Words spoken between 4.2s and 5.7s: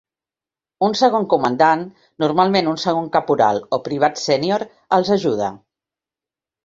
sènior, els ajuda.